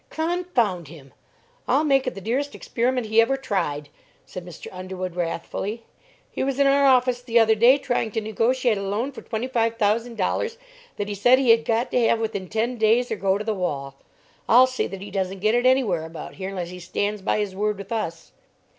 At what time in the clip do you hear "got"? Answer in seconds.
11.65-11.91